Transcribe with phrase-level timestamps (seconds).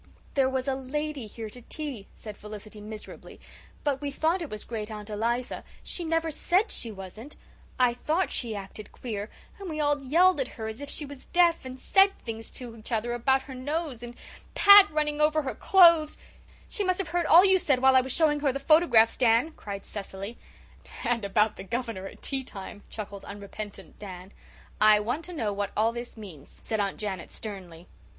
[0.33, 3.39] "There was a lady here to tea," said Felicity miserably,
[3.83, 7.35] "but we thought it was Great aunt Eliza she never SAID she wasn't
[7.79, 9.29] I thought she acted queer
[9.59, 12.75] and we all yelled at her as if she was deaf and said things to
[12.75, 14.15] each other about her nose and
[14.55, 16.17] Pat running over her clothes"
[16.67, 19.51] "She must have heard all you said while I was showing her the photographs, Dan,"
[19.51, 20.35] cried Cecily.
[21.03, 24.31] "And about the Governor at tea time," chuckled unrepentant Dan.
[24.81, 27.87] "I want to know what all this means," said Aunt Janet sternly.